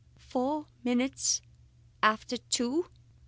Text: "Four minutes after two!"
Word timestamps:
"Four 0.17 0.65
minutes 0.83 1.43
after 2.01 2.37
two!" 2.37 2.87